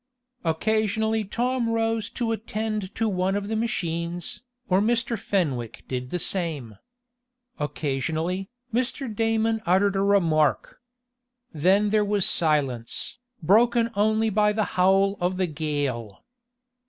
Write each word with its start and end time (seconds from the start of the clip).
Occasionally 0.43 1.23
Tom 1.23 1.69
rose 1.69 2.09
to 2.09 2.31
attend 2.31 2.95
to 2.95 3.07
one 3.07 3.35
of 3.35 3.49
the 3.49 3.55
machines, 3.55 4.41
or 4.67 4.81
Mr. 4.81 5.15
Fenwick 5.15 5.83
did 5.87 6.09
the 6.09 6.17
same. 6.17 6.79
Occasionally, 7.59 8.49
Mr. 8.73 9.15
Damon 9.15 9.61
uttered 9.63 9.95
a 9.95 10.01
remark. 10.01 10.79
Then 11.53 11.91
there 11.91 12.03
was 12.03 12.25
silence, 12.25 13.19
broken 13.43 13.91
only 13.93 14.31
by 14.31 14.53
the 14.53 14.63
howl 14.73 15.17
of 15.21 15.37
the 15.37 15.45
gale. 15.45 16.23